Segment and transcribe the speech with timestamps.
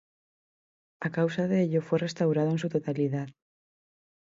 [1.07, 3.27] A causa de ello, fue restaurado en su totalidad.